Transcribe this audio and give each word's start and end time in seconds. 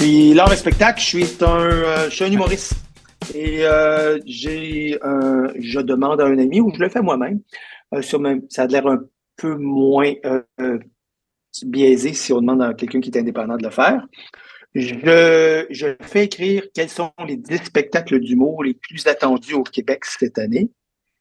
suis 0.00 0.32
l'art 0.32 0.50
et 0.50 0.56
spectacle, 0.56 0.98
je 0.98 1.04
suis 1.04 1.24
un, 1.42 2.08
je 2.08 2.14
suis 2.14 2.24
un 2.24 2.32
humoriste. 2.32 2.74
Et 3.34 3.64
j'ai 4.24 4.98
je 5.58 5.80
demande 5.80 6.20
à 6.20 6.24
un 6.24 6.38
ami, 6.38 6.60
ou 6.60 6.72
je 6.74 6.80
le 6.80 6.88
fais 6.88 7.02
moi-même, 7.02 7.40
sur 8.00 8.18
même, 8.18 8.42
ça 8.48 8.62
a 8.62 8.66
l'air 8.66 8.86
un 8.86 9.00
peu 9.36 9.56
moins 9.56 10.14
biaisé 11.64 12.14
si 12.14 12.32
on 12.32 12.40
demande 12.40 12.62
à 12.62 12.74
quelqu'un 12.74 13.00
qui 13.00 13.10
est 13.10 13.18
indépendant 13.18 13.56
de 13.56 13.62
le 13.64 13.70
faire. 13.70 14.06
Je, 14.74 15.66
je 15.68 15.86
fais 16.00 16.24
écrire 16.24 16.62
quels 16.72 16.88
sont 16.88 17.10
les 17.26 17.36
10 17.36 17.64
spectacles 17.64 18.20
d'humour 18.20 18.62
les 18.62 18.74
plus 18.74 19.06
attendus 19.06 19.54
au 19.54 19.64
Québec 19.64 20.04
cette 20.04 20.38
année. 20.38 20.70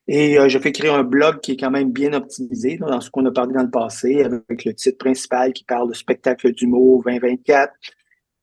Et 0.07 0.39
euh, 0.39 0.49
je 0.49 0.57
fais 0.57 0.69
écrire 0.69 0.93
un 0.95 1.03
blog 1.03 1.39
qui 1.39 1.51
est 1.51 1.57
quand 1.57 1.69
même 1.69 1.91
bien 1.91 2.13
optimisé 2.13 2.77
dans 2.77 2.99
ce 2.99 3.11
qu'on 3.11 3.25
a 3.25 3.31
parlé 3.31 3.53
dans 3.53 3.63
le 3.63 3.69
passé, 3.69 4.23
avec 4.23 4.65
le 4.65 4.73
titre 4.73 4.97
principal 4.97 5.53
qui 5.53 5.63
parle 5.63 5.89
de 5.89 5.93
spectacle 5.93 6.51
d'humour 6.51 7.03
2024, 7.05 7.73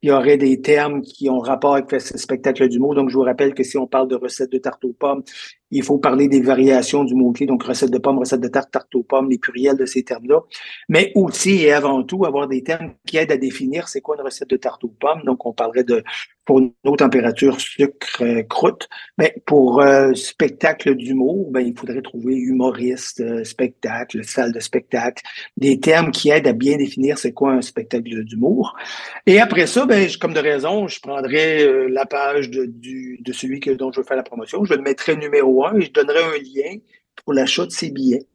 il 0.02 0.10
y 0.10 0.12
aurait 0.12 0.36
des 0.36 0.60
termes 0.60 1.02
qui 1.02 1.28
ont 1.30 1.38
rapport 1.38 1.74
avec 1.74 2.00
ce 2.00 2.18
spectacle 2.18 2.68
d'humour. 2.68 2.94
Donc, 2.94 3.10
je 3.10 3.14
vous 3.14 3.22
rappelle 3.22 3.54
que 3.54 3.62
si 3.62 3.78
on 3.78 3.86
parle 3.86 4.08
de 4.08 4.16
recettes 4.16 4.52
de 4.52 4.58
tarte 4.58 4.84
aux 4.84 4.92
pommes, 4.92 5.22
il 5.70 5.82
faut 5.82 5.98
parler 5.98 6.28
des 6.28 6.40
variations 6.40 7.04
du 7.04 7.14
mot-clé, 7.14 7.46
donc 7.46 7.62
recette 7.62 7.90
de 7.90 7.98
pommes, 7.98 8.18
recette 8.18 8.40
de 8.40 8.48
tarte, 8.48 8.70
tarte 8.70 8.94
aux 8.94 9.02
pommes, 9.02 9.30
les 9.30 9.38
pluriels 9.38 9.76
de 9.76 9.86
ces 9.86 10.02
termes-là. 10.02 10.40
Mais 10.88 11.12
aussi 11.14 11.62
et 11.62 11.72
avant 11.72 12.02
tout, 12.02 12.24
avoir 12.24 12.48
des 12.48 12.62
termes 12.62 12.94
qui 13.06 13.16
aident 13.16 13.32
à 13.32 13.36
définir 13.36 13.88
c'est 13.88 14.00
quoi 14.00 14.16
une 14.16 14.22
recette 14.22 14.50
de 14.50 14.56
tarte 14.56 14.84
aux 14.84 14.88
pommes. 14.88 15.22
Donc, 15.24 15.44
on 15.46 15.52
parlerait 15.52 15.84
de 15.84 16.02
pour 16.46 16.60
nos 16.84 16.96
températures 16.96 17.60
sucre, 17.60 18.22
euh, 18.22 18.42
croûte. 18.44 18.88
Mais 19.18 19.34
pour 19.44 19.80
euh, 19.82 20.14
spectacle 20.14 20.94
d'humour, 20.94 21.50
ben, 21.50 21.60
il 21.60 21.76
faudrait 21.76 22.00
trouver 22.00 22.36
humoriste, 22.36 23.20
euh, 23.20 23.44
spectacle, 23.44 24.24
salle 24.24 24.52
de 24.52 24.60
spectacle, 24.60 25.22
des 25.56 25.80
termes 25.80 26.12
qui 26.12 26.30
aident 26.30 26.46
à 26.46 26.52
bien 26.52 26.76
définir 26.76 27.18
c'est 27.18 27.32
quoi 27.32 27.52
un 27.52 27.62
spectacle 27.62 28.24
d'humour. 28.24 28.76
Et 29.26 29.40
après 29.40 29.66
ça, 29.66 29.84
ben, 29.84 30.08
comme 30.20 30.32
de 30.32 30.40
raison, 30.40 30.86
je 30.86 31.00
prendrai 31.00 31.88
la 31.88 32.06
page 32.06 32.48
de, 32.50 33.32
celui 33.32 33.58
que, 33.58 33.72
dont 33.72 33.90
je 33.90 34.00
veux 34.00 34.06
faire 34.06 34.16
la 34.16 34.22
promotion, 34.22 34.64
je 34.64 34.74
le 34.74 34.82
mettrai 34.82 35.16
numéro 35.16 35.55
et 35.76 35.82
je 35.82 35.92
donnerai 35.92 36.22
un 36.22 36.38
lien 36.38 36.78
pour 37.16 37.32
l'achat 37.32 37.66
de 37.66 37.70
ces 37.70 37.90
billets 37.90 38.26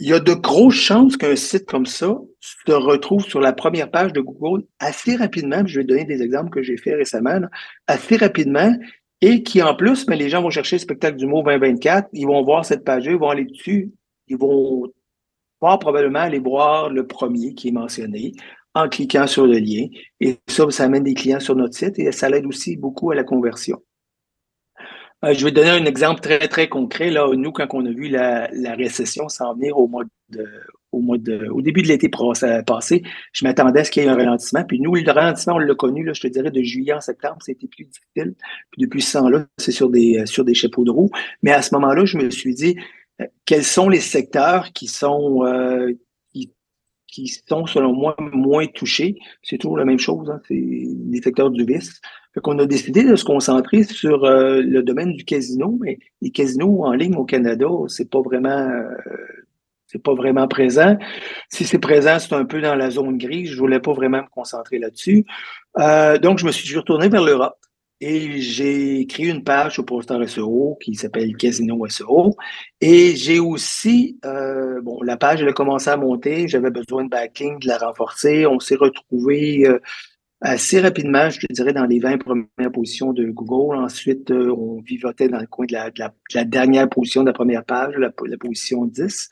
il 0.00 0.08
y 0.08 0.14
a 0.14 0.18
de 0.18 0.32
grosses 0.32 0.74
chances 0.74 1.16
qu'un 1.18 1.36
site 1.36 1.66
comme 1.66 1.84
ça 1.84 2.18
se 2.40 2.72
retrouve 2.72 3.22
sur 3.22 3.38
la 3.38 3.52
première 3.52 3.90
page 3.90 4.14
de 4.14 4.20
Google 4.22 4.64
assez 4.78 5.14
rapidement. 5.14 5.62
Je 5.66 5.80
vais 5.80 5.84
donner 5.84 6.06
des 6.06 6.22
exemples 6.22 6.48
que 6.48 6.62
j'ai 6.62 6.78
fait 6.78 6.94
récemment, 6.94 7.38
assez 7.86 8.16
rapidement, 8.16 8.74
et 9.20 9.42
qui 9.42 9.62
en 9.62 9.74
plus, 9.74 10.06
les 10.08 10.30
gens 10.30 10.40
vont 10.40 10.48
chercher 10.48 10.76
le 10.76 10.80
spectacle 10.80 11.18
du 11.18 11.26
mot 11.26 11.42
2024, 11.42 12.08
ils 12.14 12.26
vont 12.26 12.42
voir 12.42 12.64
cette 12.64 12.82
page-là, 12.82 13.12
ils 13.12 13.18
vont 13.18 13.28
aller 13.28 13.44
dessus, 13.44 13.92
ils 14.26 14.38
vont 14.38 14.90
voir 15.60 15.78
probablement 15.78 16.20
aller 16.20 16.38
voir 16.38 16.88
le 16.88 17.06
premier 17.06 17.52
qui 17.52 17.68
est 17.68 17.72
mentionné 17.72 18.32
en 18.74 18.88
cliquant 18.88 19.26
sur 19.26 19.46
le 19.46 19.58
lien. 19.58 19.86
Et 20.20 20.38
ça, 20.48 20.70
ça 20.70 20.84
amène 20.84 21.04
des 21.04 21.12
clients 21.12 21.40
sur 21.40 21.54
notre 21.54 21.74
site 21.74 21.98
et 21.98 22.10
ça 22.10 22.30
l'aide 22.30 22.46
aussi 22.46 22.78
beaucoup 22.78 23.10
à 23.10 23.14
la 23.14 23.24
conversion. 23.24 23.82
Euh, 25.24 25.34
je 25.34 25.44
vais 25.44 25.52
donner 25.52 25.70
un 25.70 25.84
exemple 25.84 26.20
très, 26.20 26.48
très 26.48 26.68
concret. 26.68 27.10
Là, 27.10 27.28
nous, 27.34 27.52
quand 27.52 27.66
on 27.72 27.84
a 27.84 27.90
vu 27.90 28.08
la, 28.08 28.48
récession 28.74 29.28
s'en 29.28 29.54
venir 29.54 29.76
au 29.78 29.86
mois 29.86 30.04
de, 30.30 30.46
au 30.92 31.00
mois 31.00 31.18
de, 31.18 31.48
au 31.48 31.60
début 31.60 31.82
de 31.82 31.88
l'été 31.88 32.08
passé, 32.08 33.02
je 33.32 33.44
m'attendais 33.44 33.80
à 33.80 33.84
ce 33.84 33.90
qu'il 33.90 34.02
y 34.02 34.06
ait 34.06 34.08
un 34.08 34.16
ralentissement. 34.16 34.64
Puis 34.64 34.80
nous, 34.80 34.94
le 34.94 35.10
ralentissement, 35.10 35.54
on 35.54 35.58
l'a 35.58 35.74
connu, 35.74 36.04
là, 36.04 36.12
je 36.14 36.22
te 36.22 36.28
dirais, 36.28 36.50
de 36.50 36.62
juillet 36.62 36.94
en 36.94 37.00
septembre, 37.00 37.36
c'était 37.40 37.66
plus 37.66 37.84
difficile. 37.84 38.34
Puis 38.70 38.82
depuis 38.82 39.02
ce 39.02 39.18
temps-là, 39.18 39.46
c'est 39.58 39.72
sur 39.72 39.90
des, 39.90 40.24
sur 40.24 40.44
des 40.44 40.54
chapeaux 40.54 40.84
de 40.84 40.90
roue. 40.90 41.10
Mais 41.42 41.52
à 41.52 41.60
ce 41.60 41.74
moment-là, 41.74 42.04
je 42.06 42.16
me 42.16 42.30
suis 42.30 42.54
dit, 42.54 42.76
euh, 43.20 43.26
quels 43.44 43.64
sont 43.64 43.88
les 43.88 44.00
secteurs 44.00 44.72
qui 44.72 44.86
sont, 44.86 45.44
euh, 45.44 45.92
qui, 47.06 47.26
sont, 47.26 47.66
selon 47.66 47.92
moi, 47.92 48.16
moins 48.18 48.66
touchés? 48.66 49.16
C'est 49.42 49.58
toujours 49.58 49.76
la 49.76 49.84
même 49.84 49.98
chose, 49.98 50.30
hein, 50.30 50.40
c'est 50.48 50.54
les 50.54 51.20
secteurs 51.20 51.50
du 51.50 51.64
vice. 51.64 52.00
Fait 52.32 52.40
qu'on 52.40 52.58
a 52.60 52.66
décidé 52.66 53.02
de 53.02 53.16
se 53.16 53.24
concentrer 53.24 53.82
sur 53.82 54.24
euh, 54.24 54.62
le 54.62 54.82
domaine 54.82 55.12
du 55.12 55.24
casino, 55.24 55.76
mais 55.80 55.98
les 56.22 56.30
casinos 56.30 56.84
en 56.84 56.92
ligne 56.92 57.16
au 57.16 57.24
Canada, 57.24 57.66
c'est 57.88 58.08
pas 58.08 58.20
vraiment 58.20 58.68
euh, 58.68 58.94
c'est 59.86 60.00
pas 60.00 60.14
vraiment 60.14 60.46
présent. 60.46 60.96
Si 61.48 61.64
c'est 61.64 61.80
présent, 61.80 62.20
c'est 62.20 62.32
un 62.34 62.44
peu 62.44 62.60
dans 62.60 62.76
la 62.76 62.90
zone 62.90 63.18
grise. 63.18 63.50
Je 63.50 63.58
voulais 63.58 63.80
pas 63.80 63.92
vraiment 63.92 64.18
me 64.18 64.28
concentrer 64.30 64.78
là-dessus. 64.78 65.24
Euh, 65.78 66.16
donc, 66.18 66.38
je 66.38 66.46
me 66.46 66.52
suis 66.52 66.76
retourné 66.76 67.08
vers 67.08 67.24
l'Europe 67.24 67.58
et 68.00 68.40
j'ai 68.40 69.04
créé 69.08 69.28
une 69.28 69.42
page 69.42 69.80
au 69.80 69.82
Poster 69.82 70.16
SEO 70.28 70.78
qui 70.80 70.94
s'appelle 70.94 71.36
Casino 71.36 71.84
SEO. 71.88 72.36
Et 72.80 73.16
j'ai 73.16 73.40
aussi, 73.40 74.20
bon, 74.22 75.02
la 75.02 75.16
page, 75.16 75.42
elle 75.42 75.48
a 75.48 75.52
commencé 75.52 75.90
à 75.90 75.96
monter. 75.96 76.46
J'avais 76.46 76.70
besoin 76.70 77.02
de 77.02 77.08
backing, 77.08 77.58
de 77.58 77.66
la 77.66 77.78
renforcer. 77.78 78.46
On 78.46 78.60
s'est 78.60 78.76
retrouvé 78.76 79.66
assez 80.40 80.80
rapidement, 80.80 81.28
je 81.30 81.40
te 81.40 81.52
dirais, 81.52 81.72
dans 81.72 81.84
les 81.84 81.98
20 81.98 82.18
premières 82.18 82.72
positions 82.72 83.12
de 83.12 83.26
Google. 83.30 83.76
Ensuite, 83.76 84.30
euh, 84.30 84.54
on 84.56 84.80
vivotait 84.80 85.28
dans 85.28 85.40
le 85.40 85.46
coin 85.46 85.66
de 85.66 85.74
la, 85.74 86.44
dernière 86.44 86.88
position 86.88 87.22
de 87.22 87.28
la 87.28 87.32
première 87.32 87.64
page, 87.64 87.94
la, 87.96 88.10
position 88.10 88.86
10. 88.86 89.28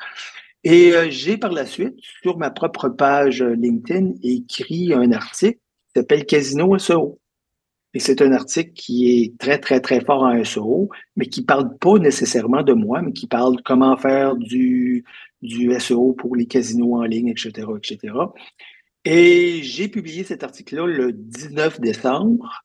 Et 0.65 0.93
euh, 0.93 1.07
j'ai 1.11 1.37
par 1.37 1.53
la 1.53 1.67
suite, 1.67 1.95
sur 2.23 2.37
ma 2.39 2.51
propre 2.51 2.89
page 2.89 3.43
LinkedIn, 3.43 4.15
écrit 4.23 4.93
un 4.93 5.13
article 5.13 5.59
qui 5.59 6.01
s'appelle 6.01 6.27
Casino 6.27 6.77
SEO. 6.79 7.19
Et 7.95 8.01
c'est 8.01 8.21
un 8.21 8.33
article 8.33 8.73
qui 8.75 9.23
est 9.23 9.39
très, 9.39 9.59
très, 9.59 9.81
très 9.81 10.05
fort 10.05 10.23
en 10.23 10.45
SEO, 10.45 10.91
mais 11.17 11.27
qui 11.27 11.43
parle 11.43 11.79
pas 11.79 11.99
nécessairement 11.99 12.63
de 12.63 12.75
moi, 12.75 13.01
mais 13.01 13.13
qui 13.13 13.27
parle 13.27 13.57
comment 13.65 13.97
faire 13.97 14.37
du, 14.37 15.05
du 15.41 15.73
SEO 15.81 16.13
pour 16.13 16.37
les 16.37 16.47
casinos 16.47 16.97
en 16.97 17.05
ligne, 17.05 17.29
etc., 17.29 17.67
etc. 17.77 18.13
Et 19.05 19.63
j'ai 19.63 19.89
publié 19.89 20.25
cet 20.25 20.45
article-là 20.45 20.87
le 20.87 21.13
19 21.13 21.81
décembre. 21.81 22.65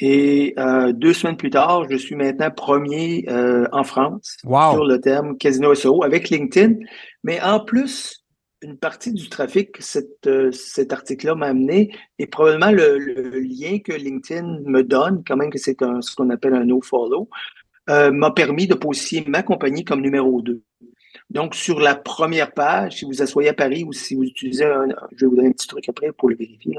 Et 0.00 0.54
euh, 0.58 0.92
deux 0.92 1.12
semaines 1.12 1.36
plus 1.36 1.50
tard, 1.50 1.88
je 1.90 1.96
suis 1.96 2.14
maintenant 2.14 2.50
premier 2.50 3.24
euh, 3.28 3.66
en 3.72 3.82
France 3.82 4.36
sur 4.42 4.84
le 4.84 5.00
terme 5.00 5.36
Casino 5.36 5.74
SEO 5.74 6.04
avec 6.04 6.30
LinkedIn. 6.30 6.74
Mais 7.24 7.40
en 7.42 7.60
plus, 7.60 8.24
une 8.62 8.76
partie 8.76 9.12
du 9.12 9.28
trafic 9.28 9.72
que 9.72 10.28
euh, 10.28 10.52
cet 10.52 10.92
article-là 10.92 11.34
m'a 11.34 11.46
amené 11.46 11.92
et 12.18 12.26
probablement 12.26 12.70
le, 12.70 12.98
lien 13.40 13.78
que 13.78 13.92
LinkedIn 13.92 14.60
me 14.66 14.82
donne, 14.82 15.24
quand 15.26 15.36
même 15.36 15.50
que 15.50 15.58
c'est 15.58 15.76
ce 15.80 16.14
qu'on 16.14 16.30
appelle 16.30 16.54
un 16.54 16.64
no-follow, 16.64 17.28
m'a 17.88 18.30
permis 18.32 18.66
de 18.66 18.74
positionner 18.74 19.26
ma 19.28 19.42
compagnie 19.42 19.82
comme 19.82 20.02
numéro 20.02 20.42
2. 20.42 20.62
Donc, 21.30 21.54
sur 21.54 21.78
la 21.78 21.94
première 21.94 22.52
page, 22.52 22.96
si 22.96 23.04
vous 23.04 23.20
asseyez 23.20 23.50
à 23.50 23.54
Paris 23.54 23.84
ou 23.84 23.92
si 23.92 24.14
vous 24.14 24.22
utilisez 24.22 24.64
un, 24.64 24.86
je 25.14 25.24
vais 25.24 25.26
vous 25.26 25.36
donner 25.36 25.48
un 25.48 25.52
petit 25.52 25.66
truc 25.66 25.86
après 25.88 26.10
pour 26.12 26.30
le 26.30 26.36
vérifier, 26.36 26.74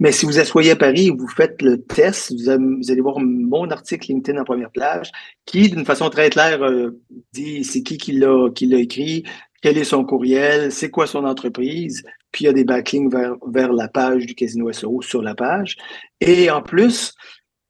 mais 0.00 0.10
si 0.10 0.26
vous 0.26 0.38
asseyez 0.38 0.72
à 0.72 0.76
Paris 0.76 1.10
vous 1.10 1.28
faites 1.28 1.62
le 1.62 1.80
test, 1.80 2.32
vous, 2.32 2.50
allez 2.50 3.00
voir 3.00 3.20
mon 3.20 3.70
article 3.70 4.10
LinkedIn 4.10 4.40
en 4.40 4.44
première 4.44 4.72
page 4.72 5.12
qui, 5.46 5.70
d'une 5.70 5.84
façon 5.84 6.10
très 6.10 6.30
claire, 6.30 6.62
euh, 6.64 7.00
dit 7.32 7.62
c'est 7.62 7.82
qui 7.82 7.96
qui 7.96 8.12
l'a, 8.12 8.50
qui 8.52 8.66
l'a 8.66 8.78
écrit, 8.78 9.24
quel 9.62 9.78
est 9.78 9.84
son 9.84 10.04
courriel, 10.04 10.72
c'est 10.72 10.90
quoi 10.90 11.06
son 11.06 11.24
entreprise, 11.24 12.02
puis 12.32 12.44
il 12.44 12.46
y 12.48 12.50
a 12.50 12.52
des 12.52 12.64
backlinks 12.64 13.12
vers, 13.12 13.36
vers 13.46 13.72
la 13.72 13.88
page 13.88 14.26
du 14.26 14.34
Casino 14.34 14.72
SEO 14.72 15.02
sur 15.02 15.22
la 15.22 15.34
page. 15.34 15.76
Et 16.20 16.50
en 16.50 16.62
plus, 16.62 17.14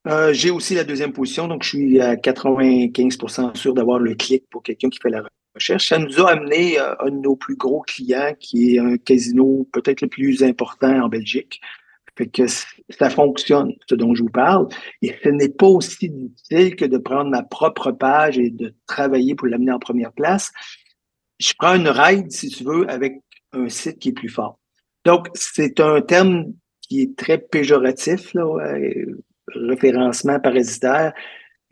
euh, 0.08 0.32
j'ai 0.32 0.50
aussi 0.50 0.74
la 0.74 0.84
deuxième 0.84 1.12
position, 1.12 1.48
donc 1.48 1.62
je 1.62 1.68
suis 1.68 2.00
à 2.00 2.16
95% 2.16 3.54
sûr 3.56 3.74
d'avoir 3.74 3.98
le 3.98 4.14
clic 4.14 4.44
pour 4.50 4.62
quelqu'un 4.62 4.88
qui 4.88 4.98
fait 4.98 5.10
la 5.10 5.22
ça 5.58 5.98
nous 5.98 6.20
a 6.20 6.30
amené 6.30 6.78
euh, 6.78 6.94
un 7.00 7.10
de 7.10 7.20
nos 7.20 7.36
plus 7.36 7.56
gros 7.56 7.82
clients, 7.82 8.34
qui 8.38 8.74
est 8.74 8.78
un 8.78 8.96
casino 8.96 9.68
peut-être 9.72 10.00
le 10.00 10.08
plus 10.08 10.42
important 10.42 11.04
en 11.04 11.08
Belgique. 11.08 11.60
Fait 12.16 12.26
que 12.26 12.46
ça 12.46 13.10
fonctionne, 13.10 13.72
ce 13.88 13.96
dont 13.96 14.14
je 14.14 14.22
vous 14.22 14.30
parle. 14.30 14.68
Et 15.02 15.14
ce 15.22 15.28
n'est 15.28 15.48
pas 15.48 15.66
aussi 15.66 16.08
difficile 16.10 16.76
que 16.76 16.84
de 16.84 16.98
prendre 16.98 17.30
ma 17.30 17.42
propre 17.42 17.90
page 17.90 18.38
et 18.38 18.50
de 18.50 18.72
travailler 18.86 19.34
pour 19.34 19.48
l'amener 19.48 19.72
en 19.72 19.80
première 19.80 20.12
place. 20.12 20.52
Je 21.40 21.52
prends 21.58 21.74
une 21.74 21.88
ride, 21.88 22.30
si 22.30 22.50
tu 22.50 22.62
veux, 22.62 22.88
avec 22.88 23.20
un 23.52 23.68
site 23.68 23.98
qui 23.98 24.10
est 24.10 24.12
plus 24.12 24.28
fort. 24.28 24.60
Donc, 25.04 25.26
c'est 25.34 25.80
un 25.80 26.00
terme 26.02 26.52
qui 26.82 27.02
est 27.02 27.16
très 27.16 27.38
péjoratif, 27.38 28.32
là, 28.34 28.44
référencement 29.48 30.38
parasitaire. 30.38 31.12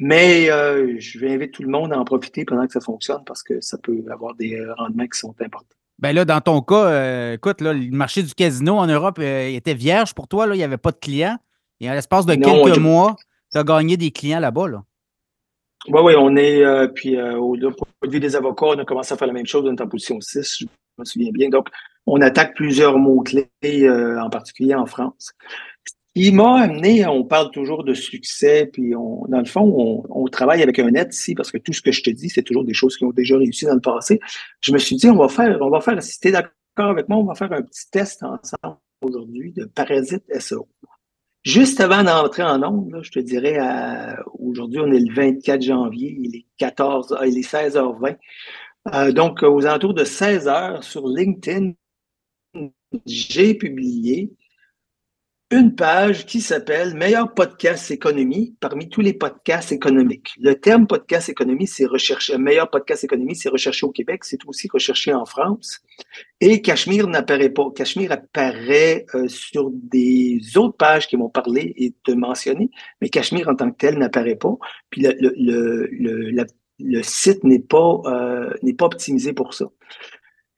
Mais 0.05 0.51
euh, 0.51 0.97
je 0.99 1.17
vais 1.21 1.33
inviter 1.33 1.53
tout 1.53 1.63
le 1.63 1.69
monde 1.69 1.93
à 1.93 1.99
en 1.99 2.05
profiter 2.05 2.45
pendant 2.45 2.67
que 2.67 2.73
ça 2.73 2.81
fonctionne 2.81 3.23
parce 3.25 3.45
que 3.45 3.61
ça 3.61 3.79
peut 3.79 4.03
avoir 4.11 4.35
des 4.35 4.57
euh, 4.57 4.75
rendements 4.75 5.07
qui 5.07 5.17
sont 5.17 5.33
importants. 5.41 5.77
Ben 6.01 6.13
là, 6.13 6.25
dans 6.25 6.41
ton 6.41 6.61
cas, 6.61 6.87
euh, 6.87 7.35
écoute, 7.35 7.61
là, 7.61 7.73
le 7.73 7.89
marché 7.93 8.25
du 8.25 8.35
casino 8.35 8.79
en 8.79 8.89
Europe 8.89 9.21
était 9.21 9.75
vierge 9.75 10.13
pour 10.13 10.27
toi. 10.27 10.49
Là, 10.49 10.57
il 10.57 10.59
n'y 10.59 10.65
avait 10.65 10.77
pas 10.77 10.91
de 10.91 10.97
clients. 10.97 11.37
Et 11.79 11.89
en 11.89 11.93
l'espace 11.93 12.27
de 12.27 12.35
quelques 12.35 12.79
mois, 12.79 13.15
tu 13.53 13.59
as 13.59 13.63
gagné 13.63 13.97
des 13.97 14.11
clients 14.11 14.41
là-bas. 14.41 14.67
Là. 14.67 14.83
Oui, 15.87 16.01
oui, 16.03 16.15
on 16.19 16.35
est, 16.35 16.89
puis 16.95 17.21
au 17.23 17.55
point 17.57 17.87
de 18.03 18.11
vue 18.11 18.19
des 18.19 18.35
avocats, 18.35 18.67
on 18.67 18.79
a 18.81 18.85
commencé 18.85 19.15
à 19.15 19.17
faire 19.17 19.29
la 19.29 19.35
même 19.35 19.47
chose, 19.47 19.65
on 19.67 19.73
est 19.73 19.81
en 19.81 19.87
position 19.87 20.21
6, 20.21 20.65
je 20.97 21.03
me 21.03 21.05
souviens 21.05 21.31
bien. 21.33 21.49
Donc, 21.49 21.69
on 22.07 22.21
attaque 22.21 22.55
plusieurs 22.55 22.99
mots-clés, 22.99 23.49
en 24.21 24.31
particulier 24.31 24.75
en 24.75 24.87
France. 24.87 25.33
Il 26.15 26.35
m'a 26.35 26.61
amené, 26.61 27.07
on 27.07 27.25
parle 27.25 27.51
toujours 27.53 27.85
de 27.85 27.95
succès, 27.95 28.69
puis 28.71 28.91
dans 28.91 29.39
le 29.39 29.47
fond, 29.47 30.05
on, 30.11 30.27
travaille 30.27 30.63
avec 30.63 30.79
un 30.79 30.91
net 30.91 31.15
ici 31.15 31.35
parce 31.35 31.51
que 31.51 31.57
tout 31.57 31.73
ce 31.73 31.81
que 31.81 31.91
je 31.91 32.03
te 32.03 32.11
dis, 32.11 32.29
c'est 32.29 32.43
toujours 32.43 32.65
des 32.65 32.75
choses 32.75 32.99
qui 32.99 33.05
ont 33.05 33.13
déjà 33.13 33.39
réussi 33.39 33.65
dans 33.65 33.75
le 33.75 33.81
passé. 33.81 34.21
Je 34.61 34.73
me 34.73 34.79
suis 34.79 34.97
dit, 34.97 35.09
on 35.09 35.17
va 35.17 35.29
faire, 35.29 36.03
si 36.03 36.21
tu 36.21 36.29
es 36.29 36.33
d'accord 36.33 36.53
avec 36.77 37.09
moi, 37.09 37.19
on 37.19 37.25
va 37.25 37.35
faire 37.35 37.53
un 37.53 37.63
petit 37.63 37.89
test 37.91 38.23
ensemble 38.23 38.77
aujourd'hui 39.01 39.53
de 39.53 39.65
Parasite 39.65 40.25
SEO. 40.39 40.69
Juste 41.45 41.81
avant 41.81 42.05
d'entrer 42.05 42.43
en 42.43 42.63
ondes, 42.63 43.01
je 43.03 43.11
te 43.11 43.19
dirais, 43.19 43.59
aujourd'hui, 44.39 44.81
on 44.81 44.93
est 44.93 45.01
le 45.01 45.15
24 45.15 45.63
janvier, 45.63 46.15
il 46.21 46.37
est 46.37 46.47
14, 46.59 47.17
il 47.27 47.39
est 47.39 47.53
16h20. 47.53 48.17
Euh, 48.89 49.13
donc, 49.13 49.43
aux 49.43 49.65
alentours 49.67 49.95
de 49.95 50.05
16 50.05 50.47
h 50.47 50.83
sur 50.83 51.07
LinkedIn, 51.07 51.73
j'ai 53.07 53.55
publié 53.55 54.33
une 55.53 55.75
page 55.75 56.25
qui 56.25 56.41
s'appelle 56.41 56.95
Meilleur 56.95 57.35
podcast 57.35 57.91
économie 57.91 58.57
parmi 58.59 58.89
tous 58.89 59.03
les 59.03 59.13
podcasts 59.13 59.71
économiques. 59.71 60.31
Le 60.41 60.55
terme 60.55 60.87
podcast 60.87 61.29
économie, 61.29 61.67
c'est 61.67 61.85
recherché, 61.85 62.39
meilleur 62.39 62.71
podcast 62.71 63.05
économie, 63.05 63.37
c'est 63.37 63.51
recherché 63.51 63.85
au 63.85 63.91
Québec, 63.91 64.25
c'est 64.25 64.39
aussi 64.47 64.67
recherché 64.73 65.13
en 65.13 65.27
France. 65.27 65.81
Et 66.41 66.63
Cachemire 66.63 67.07
n'apparaît 67.07 67.51
pas. 67.51 67.71
Cachemire 67.77 68.13
apparaît 68.13 69.05
euh, 69.15 69.29
sur 69.29 69.71
des 69.73 70.41
autres 70.57 70.77
pages 70.79 71.07
qui 71.07 71.19
m'ont 71.19 71.29
parlé 71.29 71.75
et 71.77 71.95
te 72.03 72.13
mentionné, 72.13 72.71
mais 73.03 73.11
Cachemire 73.11 73.51
en 73.51 73.55
tant 73.55 73.71
que 73.71 73.77
tel 73.77 73.99
n'apparaît 73.99 74.37
pas. 74.37 74.57
Puis 74.89 75.03
le, 75.03 75.15
le, 75.21 75.87
le, 76.31 76.47
le 76.85 77.03
site 77.03 77.45
n'est 77.45 77.59
pas, 77.59 78.01
euh, 78.07 78.51
n'est 78.63 78.75
pas 78.75 78.87
optimisé 78.87 79.33
pour 79.33 79.55
ça. 79.55 79.67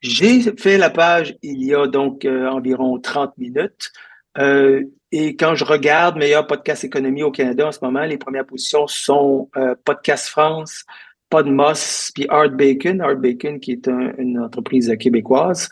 J'ai 0.01 0.41
fait 0.57 0.77
la 0.77 0.89
page 0.89 1.35
il 1.41 1.63
y 1.63 1.73
a 1.73 1.87
donc 1.87 2.25
euh, 2.25 2.47
environ 2.47 2.99
30 2.99 3.37
minutes. 3.37 3.91
Euh, 4.37 4.83
et 5.11 5.35
quand 5.35 5.55
je 5.55 5.63
regarde 5.63 6.17
meilleur 6.17 6.45
podcast 6.45 6.83
économie 6.83 7.23
au 7.23 7.31
Canada 7.31 7.67
en 7.67 7.71
ce 7.71 7.79
moment, 7.81 8.03
les 8.03 8.17
premières 8.17 8.45
positions 8.45 8.85
sont 8.85 9.49
Podcast 9.85 10.27
France, 10.27 10.83
Podmos, 11.29 12.11
puis 12.13 12.25
Art 12.27 12.49
Bacon, 12.49 12.99
Art 12.99 13.15
Bacon 13.15 13.61
qui 13.61 13.71
est 13.71 13.87
une 13.87 14.37
entreprise 14.39 14.93
québécoise. 14.99 15.69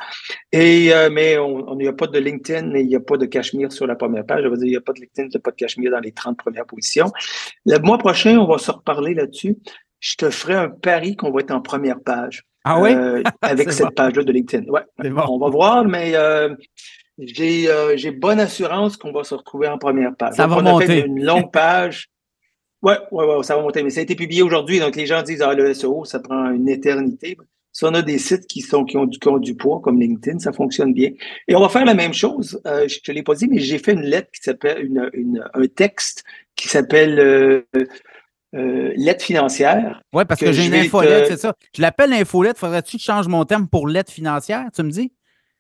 Et 0.54 0.92
mais 1.12 1.38
on 1.38 1.76
n'y 1.76 1.88
a 1.88 1.94
pas 1.94 2.08
de 2.08 2.18
LinkedIn 2.20 2.74
et 2.76 2.82
il 2.82 2.88
n'y 2.88 2.96
a 2.96 3.02
pas 3.02 3.18
de 3.18 3.26
Cachemire 3.26 3.74
sur 3.74 3.86
la 3.86 3.96
première 3.96 4.26
page. 4.26 4.44
Je 4.44 4.48
veux 4.48 4.56
dire, 4.56 4.68
il 4.68 4.72
n'y 4.72 4.78
a 4.78 4.82
pas 4.82 4.94
de 4.94 5.02
LinkedIn, 5.02 5.28
il 5.28 5.32
n'y 5.32 5.36
a 5.36 5.42
pas 5.42 5.52
de 5.52 5.58
Cachemire 5.58 5.92
dans 5.92 6.00
les 6.00 6.14
30 6.14 6.38
premières 6.38 6.66
positions. 6.66 7.12
Le 7.66 7.80
mois 7.80 7.98
prochain, 7.98 8.38
on 8.38 8.48
va 8.48 8.58
se 8.60 8.72
reparler 8.72 9.14
là-dessus. 9.14 9.58
Je 10.04 10.18
te 10.18 10.30
ferai 10.30 10.56
un 10.56 10.70
pari 10.70 11.16
qu'on 11.16 11.32
va 11.32 11.40
être 11.40 11.52
en 11.52 11.62
première 11.62 12.02
page. 12.02 12.44
Ah 12.66 12.82
oui? 12.82 12.92
avec 13.42 13.72
cette 13.72 13.96
page-là 13.96 14.24
de 14.24 14.32
LinkedIn. 14.34 14.70
Ouais. 14.70 14.82
On 15.00 15.38
va 15.38 15.50
voir, 15.50 15.86
mais 15.86 16.12
euh, 16.16 16.54
j'ai 17.18 18.12
bonne 18.12 18.42
assurance 18.42 18.98
qu'on 18.98 19.14
va 19.14 19.24
se 19.24 19.34
retrouver 19.34 19.70
en 19.70 19.78
première 19.78 20.14
page. 20.14 20.36
Ça 20.36 20.46
va 20.46 20.62
monter. 20.62 20.70
On 20.70 20.78
a 20.80 20.86
fait 20.86 21.06
une 21.06 21.24
longue 21.24 21.54
page. 21.54 22.10
Oui, 22.82 22.96
ouais, 23.12 23.26
ouais, 23.26 23.44
ça 23.44 23.56
va 23.56 23.62
monter. 23.62 23.82
Mais 23.82 23.92
ça 23.92 24.02
a 24.02 24.04
été 24.04 24.16
publié 24.16 24.42
aujourd'hui, 24.42 24.82
donc 24.82 24.98
les 24.98 25.06
gens 25.06 25.22
disent 25.22 25.42
Ah, 25.42 25.54
le 25.54 25.74
SEO, 25.74 26.04
ça 26.04 26.20
prend 26.20 26.52
une 26.52 26.68
éternité. 26.68 27.38
Si 27.72 27.86
on 27.86 27.94
a 27.94 28.02
des 28.02 28.18
sites 28.18 28.46
qui 28.46 28.60
sont 28.60 28.84
qui 28.84 28.98
ont 28.98 29.06
du, 29.06 29.20
du 29.40 29.56
poids, 29.56 29.80
comme 29.82 30.02
LinkedIn, 30.02 30.40
ça 30.40 30.52
fonctionne 30.52 30.94
bien. 30.94 31.12
Et 31.48 31.56
on 31.56 31.62
va 31.62 31.70
faire 31.70 31.86
la 31.86 31.94
même 31.94 32.14
chose. 32.14 32.62
Euh, 32.68 32.90
je 32.90 33.00
ne 33.10 33.16
l'ai 33.16 33.24
pas 33.24 33.36
dit, 33.36 33.48
mais 33.48 33.60
j'ai 33.60 33.78
fait 33.78 33.94
une 33.94 34.04
lettre 34.04 34.32
qui 34.32 34.42
s'appelle 34.42 34.86
une, 34.86 35.10
une, 35.14 35.50
un 35.54 35.68
texte 35.68 36.26
qui 36.58 36.68
s'appelle 36.68 37.64
euh, 38.56 38.94
lettre 38.96 39.26
financière. 39.26 40.02
Oui, 40.14 40.26
parce 40.26 40.40
que, 40.40 40.52
j'ai 40.52 40.68
une 40.68 40.76
infolette, 40.76 41.28
c'est 41.28 41.38
ça. 41.38 41.54
Je 41.76 41.82
l'appelle 41.82 42.14
infolette. 42.14 42.58
Faudrait-tu 42.58 42.98
que 42.98 43.02
je 43.02 43.06
change 43.06 43.28
mon 43.28 43.46
terme 43.46 43.68
pour 43.68 43.88
lettre 43.88 44.12
financière, 44.12 44.68
tu 44.74 44.84
me 44.84 44.92
dis? 44.92 45.12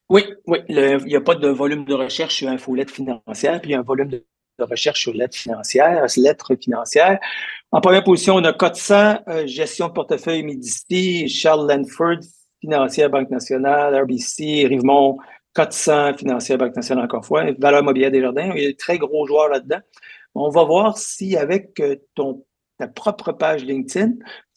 Oui, 0.09 0.25
oui. 0.45 0.59
il 0.69 0.97
n'y 1.05 1.15
a 1.15 1.21
pas 1.21 1.35
de 1.35 1.47
volume 1.47 1.85
de 1.85 1.93
recherche 1.93 2.35
sur 2.35 2.49
infolette 2.49 2.91
financière, 2.91 3.59
puis 3.61 3.71
il 3.71 3.73
y 3.73 3.75
a 3.75 3.79
un 3.79 3.83
volume 3.83 4.09
de, 4.09 4.23
recherche 4.59 5.01
sur 5.01 5.13
lettre 5.13 5.35
financière, 5.35 6.05
lettre 6.17 6.55
financière. 6.55 7.19
En 7.71 7.81
première 7.81 8.03
position, 8.03 8.35
on 8.35 8.43
a 8.43 8.53
Cotsan, 8.53 9.19
euh, 9.27 9.47
gestion 9.47 9.87
de 9.87 9.93
portefeuille 9.93 10.43
Medicity, 10.43 11.27
Charles 11.27 11.67
Lanford, 11.67 12.19
financière 12.61 13.09
Banque 13.09 13.31
nationale, 13.31 13.95
RBC, 14.03 14.67
Rivemont, 14.67 15.17
Cotsan, 15.53 16.15
financière 16.15 16.59
Banque 16.59 16.75
nationale 16.75 17.05
encore 17.05 17.21
une 17.21 17.25
fois, 17.25 17.43
Valeur 17.57 17.83
mobilière 17.83 18.11
des 18.11 18.21
jardins. 18.21 18.51
Il 18.55 18.61
y 18.61 18.65
a 18.65 18.69
des 18.69 18.75
très 18.75 18.99
gros 18.99 19.25
joueurs 19.25 19.49
là-dedans. 19.49 19.79
On 20.35 20.49
va 20.49 20.63
voir 20.63 20.97
si 20.97 21.35
avec 21.35 21.79
euh, 21.79 21.95
ton 22.13 22.45
ta 22.77 22.87
propre 22.87 23.31
page 23.31 23.63
LinkedIn, 23.63 24.13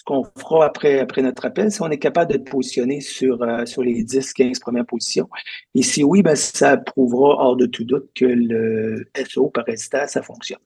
qu'on 0.07 0.25
fera 0.39 0.65
après, 0.65 1.01
après 1.01 1.21
notre 1.21 1.45
appel, 1.47 1.71
si 1.71 1.83
on 1.83 1.91
est 1.91 1.99
capable 1.99 2.33
de 2.33 2.39
positionner 2.39 3.01
sur, 3.01 3.43
euh, 3.43 3.67
sur 3.67 3.83
les 3.83 4.05
10-15 4.05 4.61
premières 4.61 4.87
positions. 4.87 5.29
Et 5.75 5.83
si 5.83 6.05
oui, 6.05 6.23
ben, 6.23 6.37
ça 6.37 6.77
prouvera 6.77 7.45
hors 7.45 7.57
de 7.57 7.67
tout 7.67 7.85
doute 7.85 8.09
que 8.15 8.25
le 8.25 9.11
SEO 9.29 9.51
par 9.51 9.65
résultat, 9.65 10.07
ça 10.07 10.23
fonctionne. 10.23 10.61